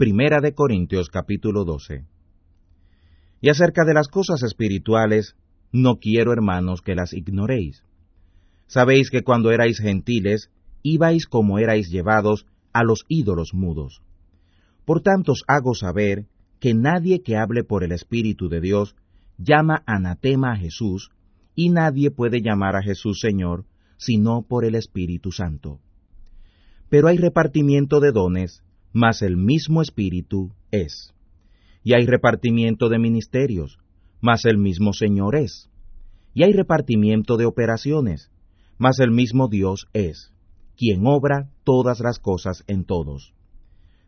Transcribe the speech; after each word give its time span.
Primera 0.00 0.40
de 0.40 0.54
Corintios 0.54 1.10
capítulo 1.10 1.66
12. 1.66 2.06
Y 3.42 3.50
acerca 3.50 3.84
de 3.84 3.92
las 3.92 4.08
cosas 4.08 4.42
espirituales, 4.42 5.36
no 5.72 5.96
quiero, 5.96 6.32
hermanos, 6.32 6.80
que 6.80 6.94
las 6.94 7.12
ignoréis. 7.12 7.84
Sabéis 8.66 9.10
que 9.10 9.20
cuando 9.20 9.50
erais 9.50 9.78
gentiles, 9.78 10.50
ibais 10.82 11.26
como 11.26 11.58
erais 11.58 11.90
llevados 11.90 12.46
a 12.72 12.82
los 12.82 13.04
ídolos 13.08 13.52
mudos. 13.52 14.00
Por 14.86 15.02
tanto 15.02 15.32
os 15.32 15.44
hago 15.46 15.74
saber 15.74 16.24
que 16.60 16.72
nadie 16.72 17.20
que 17.20 17.36
hable 17.36 17.62
por 17.62 17.84
el 17.84 17.92
Espíritu 17.92 18.48
de 18.48 18.62
Dios 18.62 18.96
llama 19.36 19.82
anatema 19.84 20.52
a 20.52 20.56
Jesús, 20.56 21.10
y 21.54 21.68
nadie 21.68 22.10
puede 22.10 22.40
llamar 22.40 22.74
a 22.74 22.82
Jesús 22.82 23.20
Señor, 23.20 23.66
sino 23.98 24.46
por 24.48 24.64
el 24.64 24.76
Espíritu 24.76 25.30
Santo. 25.30 25.78
Pero 26.88 27.08
hay 27.08 27.18
repartimiento 27.18 28.00
de 28.00 28.12
dones, 28.12 28.62
mas 28.92 29.22
el 29.22 29.36
mismo 29.36 29.82
Espíritu 29.82 30.50
es. 30.70 31.14
Y 31.82 31.94
hay 31.94 32.06
repartimiento 32.06 32.88
de 32.88 32.98
ministerios, 32.98 33.78
mas 34.20 34.44
el 34.44 34.58
mismo 34.58 34.92
Señor 34.92 35.36
es. 35.36 35.70
Y 36.34 36.42
hay 36.42 36.52
repartimiento 36.52 37.36
de 37.36 37.46
operaciones, 37.46 38.30
mas 38.78 38.98
el 39.00 39.10
mismo 39.10 39.48
Dios 39.48 39.88
es, 39.92 40.32
quien 40.76 41.06
obra 41.06 41.50
todas 41.64 42.00
las 42.00 42.18
cosas 42.18 42.64
en 42.66 42.84
todos. 42.84 43.34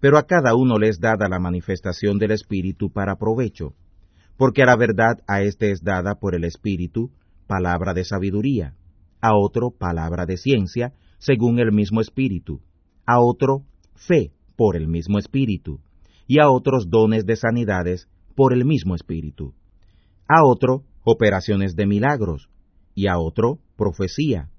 Pero 0.00 0.18
a 0.18 0.26
cada 0.26 0.54
uno 0.54 0.78
le 0.78 0.88
es 0.88 1.00
dada 1.00 1.28
la 1.28 1.38
manifestación 1.38 2.18
del 2.18 2.32
Espíritu 2.32 2.90
para 2.90 3.16
provecho, 3.16 3.74
porque 4.36 4.62
a 4.62 4.66
la 4.66 4.76
verdad 4.76 5.22
a 5.26 5.42
éste 5.42 5.70
es 5.70 5.82
dada 5.82 6.16
por 6.16 6.34
el 6.34 6.44
Espíritu 6.44 7.10
palabra 7.46 7.94
de 7.94 8.04
sabiduría, 8.04 8.74
a 9.20 9.36
otro 9.36 9.70
palabra 9.70 10.26
de 10.26 10.36
ciencia, 10.36 10.92
según 11.18 11.58
el 11.58 11.72
mismo 11.72 12.00
Espíritu, 12.00 12.60
a 13.06 13.20
otro 13.20 13.62
fe 13.94 14.35
por 14.56 14.76
el 14.76 14.88
mismo 14.88 15.18
Espíritu, 15.18 15.80
y 16.26 16.40
a 16.40 16.50
otros 16.50 16.90
dones 16.90 17.26
de 17.26 17.36
sanidades 17.36 18.08
por 18.34 18.52
el 18.52 18.64
mismo 18.64 18.94
Espíritu, 18.94 19.54
a 20.28 20.44
otro 20.44 20.82
operaciones 21.04 21.76
de 21.76 21.86
milagros, 21.86 22.48
y 22.94 23.06
a 23.06 23.18
otro 23.18 23.58
profecía, 23.76 24.50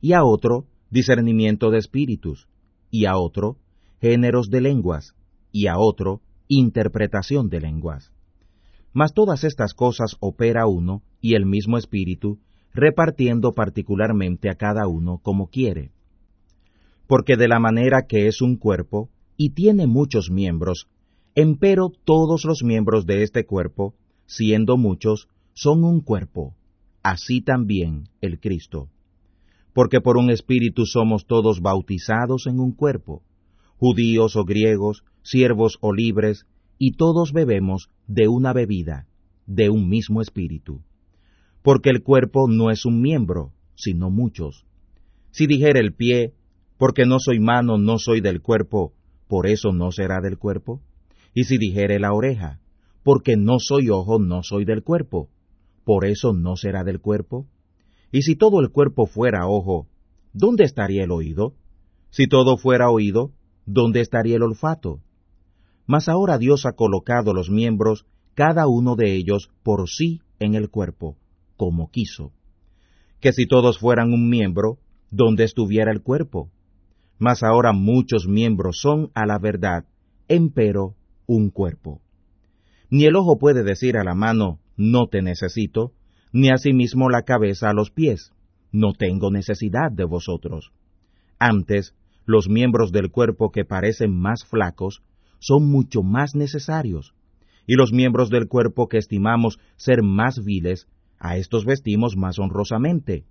y 0.00 0.12
a 0.12 0.22
otro 0.22 0.66
discernimiento 0.90 1.70
de 1.70 1.78
espíritus, 1.78 2.48
y 2.90 3.06
a 3.06 3.16
otro 3.16 3.56
géneros 4.00 4.48
de 4.50 4.60
lenguas, 4.60 5.14
y 5.50 5.66
a 5.66 5.78
otro 5.78 6.20
interpretación 6.46 7.48
de 7.48 7.60
lenguas. 7.60 8.12
Mas 8.92 9.12
todas 9.12 9.44
estas 9.44 9.74
cosas 9.74 10.16
opera 10.20 10.66
uno 10.66 11.02
y 11.20 11.34
el 11.34 11.46
mismo 11.46 11.78
Espíritu, 11.78 12.38
repartiendo 12.72 13.54
particularmente 13.54 14.50
a 14.50 14.54
cada 14.54 14.86
uno 14.86 15.18
como 15.18 15.48
quiere. 15.48 15.90
Porque 17.06 17.36
de 17.36 17.48
la 17.48 17.58
manera 17.58 18.06
que 18.08 18.28
es 18.28 18.40
un 18.40 18.56
cuerpo, 18.56 19.08
y 19.40 19.50
tiene 19.50 19.86
muchos 19.86 20.30
miembros, 20.30 20.88
empero 21.36 21.92
todos 22.04 22.44
los 22.44 22.64
miembros 22.64 23.06
de 23.06 23.22
este 23.22 23.46
cuerpo, 23.46 23.94
siendo 24.26 24.76
muchos, 24.76 25.28
son 25.54 25.84
un 25.84 26.00
cuerpo, 26.00 26.56
así 27.04 27.40
también 27.40 28.08
el 28.20 28.40
Cristo. 28.40 28.88
Porque 29.72 30.00
por 30.00 30.16
un 30.16 30.30
espíritu 30.30 30.86
somos 30.86 31.24
todos 31.24 31.60
bautizados 31.60 32.48
en 32.48 32.58
un 32.58 32.72
cuerpo, 32.72 33.22
judíos 33.76 34.34
o 34.34 34.44
griegos, 34.44 35.04
siervos 35.22 35.78
o 35.80 35.92
libres, 35.92 36.44
y 36.76 36.96
todos 36.96 37.32
bebemos 37.32 37.90
de 38.08 38.26
una 38.26 38.52
bebida, 38.52 39.06
de 39.46 39.70
un 39.70 39.88
mismo 39.88 40.20
espíritu. 40.20 40.82
Porque 41.62 41.90
el 41.90 42.02
cuerpo 42.02 42.48
no 42.48 42.72
es 42.72 42.84
un 42.84 43.00
miembro, 43.00 43.52
sino 43.76 44.10
muchos. 44.10 44.64
Si 45.30 45.46
dijera 45.46 45.78
el 45.78 45.94
pie, 45.94 46.34
porque 46.76 47.06
no 47.06 47.20
soy 47.20 47.38
mano, 47.38 47.78
no 47.78 47.98
soy 47.98 48.20
del 48.20 48.40
cuerpo, 48.40 48.94
por 49.28 49.46
eso 49.46 49.72
no 49.72 49.92
será 49.92 50.20
del 50.20 50.38
cuerpo. 50.38 50.80
Y 51.34 51.44
si 51.44 51.58
dijere 51.58 52.00
la 52.00 52.12
oreja, 52.12 52.60
porque 53.02 53.36
no 53.36 53.58
soy 53.60 53.90
ojo, 53.90 54.18
no 54.18 54.42
soy 54.42 54.64
del 54.64 54.82
cuerpo, 54.82 55.28
por 55.84 56.04
eso 56.04 56.32
no 56.32 56.56
será 56.56 56.82
del 56.82 57.00
cuerpo. 57.00 57.46
Y 58.10 58.22
si 58.22 58.36
todo 58.36 58.60
el 58.60 58.70
cuerpo 58.70 59.06
fuera 59.06 59.46
ojo, 59.46 59.86
¿dónde 60.32 60.64
estaría 60.64 61.04
el 61.04 61.12
oído? 61.12 61.54
Si 62.10 62.26
todo 62.26 62.56
fuera 62.56 62.90
oído, 62.90 63.32
¿dónde 63.66 64.00
estaría 64.00 64.36
el 64.36 64.42
olfato? 64.42 65.00
Mas 65.86 66.08
ahora 66.08 66.38
Dios 66.38 66.66
ha 66.66 66.72
colocado 66.72 67.32
los 67.32 67.50
miembros, 67.50 68.06
cada 68.34 68.66
uno 68.66 68.96
de 68.96 69.14
ellos 69.14 69.50
por 69.62 69.88
sí 69.88 70.20
en 70.38 70.54
el 70.54 70.70
cuerpo, 70.70 71.16
como 71.56 71.90
quiso. 71.90 72.32
Que 73.20 73.32
si 73.32 73.46
todos 73.46 73.78
fueran 73.78 74.12
un 74.12 74.28
miembro, 74.28 74.78
¿dónde 75.10 75.44
estuviera 75.44 75.90
el 75.92 76.02
cuerpo? 76.02 76.50
Mas 77.18 77.42
ahora 77.42 77.72
muchos 77.72 78.28
miembros 78.28 78.80
son 78.80 79.10
a 79.14 79.26
la 79.26 79.38
verdad, 79.38 79.84
empero 80.28 80.94
un 81.26 81.50
cuerpo. 81.50 82.00
Ni 82.90 83.04
el 83.04 83.16
ojo 83.16 83.38
puede 83.38 83.64
decir 83.64 83.96
a 83.96 84.04
la 84.04 84.14
mano, 84.14 84.60
no 84.76 85.08
te 85.08 85.20
necesito, 85.22 85.92
ni 86.32 86.50
asimismo 86.50 87.10
la 87.10 87.22
cabeza 87.22 87.70
a 87.70 87.74
los 87.74 87.90
pies, 87.90 88.32
no 88.72 88.92
tengo 88.92 89.30
necesidad 89.30 89.90
de 89.90 90.04
vosotros. 90.04 90.72
Antes, 91.38 91.94
los 92.24 92.48
miembros 92.48 92.92
del 92.92 93.10
cuerpo 93.10 93.50
que 93.50 93.64
parecen 93.64 94.18
más 94.18 94.44
flacos 94.44 95.02
son 95.38 95.70
mucho 95.70 96.02
más 96.02 96.34
necesarios, 96.34 97.14
y 97.66 97.74
los 97.74 97.92
miembros 97.92 98.30
del 98.30 98.48
cuerpo 98.48 98.88
que 98.88 98.98
estimamos 98.98 99.58
ser 99.76 100.02
más 100.02 100.44
viles, 100.44 100.86
a 101.18 101.36
estos 101.36 101.64
vestimos 101.64 102.16
más 102.16 102.38
honrosamente, 102.38 103.24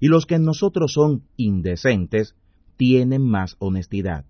y 0.00 0.08
los 0.08 0.26
que 0.26 0.36
en 0.36 0.44
nosotros 0.44 0.92
son 0.92 1.24
indecentes, 1.36 2.36
tienen 2.82 3.22
más 3.22 3.54
honestidad. 3.60 4.24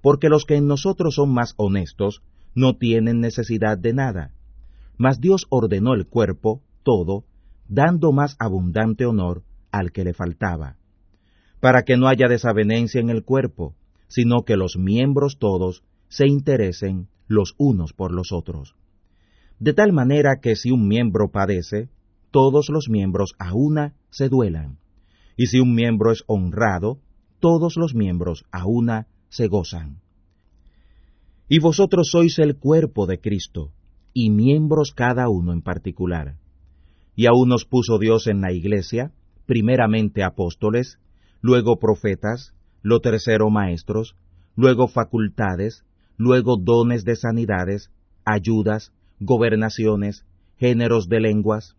Porque 0.00 0.28
los 0.28 0.44
que 0.44 0.54
en 0.54 0.68
nosotros 0.68 1.16
son 1.16 1.34
más 1.34 1.54
honestos, 1.56 2.22
no 2.54 2.76
tienen 2.76 3.18
necesidad 3.18 3.76
de 3.76 3.92
nada, 3.92 4.32
mas 4.96 5.20
Dios 5.20 5.46
ordenó 5.50 5.94
el 5.94 6.06
cuerpo, 6.06 6.62
todo, 6.84 7.24
dando 7.68 8.12
más 8.12 8.36
abundante 8.38 9.06
honor 9.06 9.42
al 9.72 9.90
que 9.90 10.04
le 10.04 10.14
faltaba, 10.14 10.76
para 11.58 11.82
que 11.82 11.96
no 11.96 12.06
haya 12.06 12.28
desavenencia 12.28 13.00
en 13.00 13.10
el 13.10 13.24
cuerpo, 13.24 13.74
sino 14.06 14.44
que 14.44 14.56
los 14.56 14.76
miembros 14.76 15.40
todos 15.40 15.82
se 16.06 16.28
interesen 16.28 17.08
los 17.26 17.56
unos 17.58 17.92
por 17.92 18.12
los 18.12 18.30
otros. 18.30 18.76
De 19.58 19.72
tal 19.72 19.92
manera 19.92 20.36
que 20.40 20.54
si 20.54 20.70
un 20.70 20.86
miembro 20.86 21.32
padece, 21.32 21.88
todos 22.30 22.68
los 22.68 22.88
miembros 22.88 23.34
a 23.40 23.52
una 23.52 23.96
se 24.10 24.28
duelan, 24.28 24.78
y 25.36 25.46
si 25.46 25.60
un 25.60 25.74
miembro 25.74 26.12
es 26.12 26.24
honrado, 26.26 26.98
todos 27.40 27.76
los 27.76 27.94
miembros 27.94 28.44
a 28.50 28.66
una 28.66 29.06
se 29.28 29.48
gozan. 29.48 30.00
Y 31.48 31.58
vosotros 31.58 32.08
sois 32.10 32.38
el 32.38 32.56
cuerpo 32.56 33.06
de 33.06 33.20
Cristo, 33.20 33.72
y 34.12 34.30
miembros 34.30 34.92
cada 34.94 35.28
uno 35.28 35.52
en 35.52 35.60
particular. 35.60 36.36
Y 37.16 37.26
a 37.26 37.32
unos 37.32 37.64
puso 37.64 37.98
Dios 37.98 38.26
en 38.26 38.40
la 38.40 38.52
iglesia, 38.52 39.12
primeramente 39.46 40.22
apóstoles, 40.22 40.98
luego 41.40 41.78
profetas, 41.78 42.54
lo 42.82 43.00
tercero 43.00 43.50
maestros, 43.50 44.16
luego 44.56 44.88
facultades, 44.88 45.84
luego 46.16 46.56
dones 46.56 47.04
de 47.04 47.16
sanidades, 47.16 47.90
ayudas, 48.24 48.92
gobernaciones, 49.20 50.24
géneros 50.56 51.08
de 51.08 51.20
lenguas. 51.20 51.76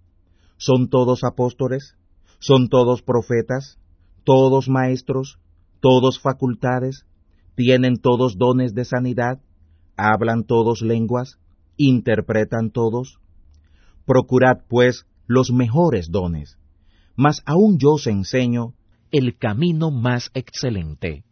¿Son 0.57 0.89
todos 0.89 1.23
apóstoles? 1.23 1.95
¿Son 2.39 2.69
todos 2.69 3.01
profetas? 3.01 3.77
¿Todos 4.23 4.69
maestros? 4.69 5.39
¿Todos 5.79 6.19
facultades? 6.19 7.05
¿Tienen 7.55 7.97
todos 7.97 8.37
dones 8.37 8.73
de 8.73 8.85
sanidad? 8.85 9.39
¿Hablan 9.97 10.43
todos 10.43 10.81
lenguas? 10.81 11.37
¿Interpretan 11.77 12.71
todos? 12.71 13.19
Procurad, 14.05 14.63
pues, 14.67 15.05
los 15.27 15.51
mejores 15.51 16.11
dones. 16.11 16.57
Mas 17.15 17.41
aún 17.45 17.77
yo 17.79 17.93
os 17.93 18.07
enseño 18.07 18.73
el 19.11 19.37
camino 19.37 19.89
más 19.91 20.31
excelente. 20.33 21.23